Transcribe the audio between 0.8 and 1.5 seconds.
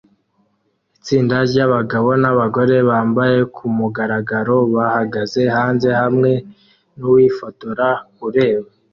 Itsinda